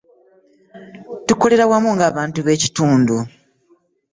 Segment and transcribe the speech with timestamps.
[1.27, 3.15] Tukolera wamu ng’abantu b’ekitundu.